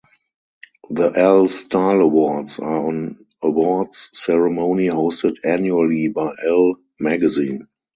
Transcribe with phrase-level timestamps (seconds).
[0.89, 7.67] The "Elle" Style Awards are an awards ceremony hosted annually by "Elle" magazine.